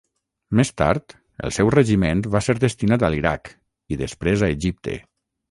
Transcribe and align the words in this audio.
Més 0.59 0.69
tard, 0.81 1.13
el 1.47 1.53
seu 1.57 1.69
regiment 1.75 2.23
va 2.37 2.41
ser 2.47 2.57
destinat 2.65 3.07
a 3.09 3.13
l'Iraq, 3.17 3.53
i 3.97 4.01
després 4.01 4.47
a 4.49 4.53
Egipte. 4.57 4.99